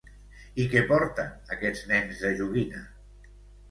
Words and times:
I 0.63 0.65
què 0.71 0.81
porten 0.93 1.31
aquests 1.59 1.87
nens 1.95 2.27
de 2.27 2.37
joguina? 2.43 2.87